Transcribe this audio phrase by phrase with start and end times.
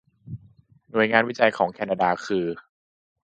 [0.91, 2.45] หน่วยงานวิจัยของแคนนาดาคือ